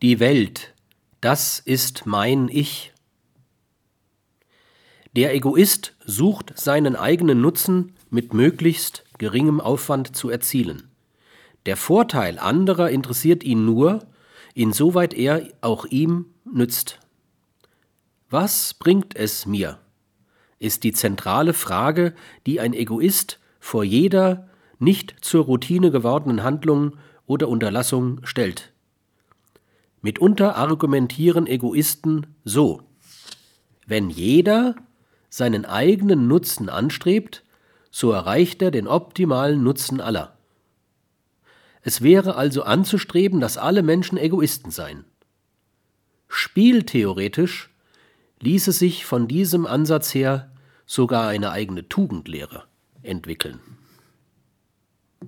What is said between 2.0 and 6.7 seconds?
mein Ich. Der Egoist sucht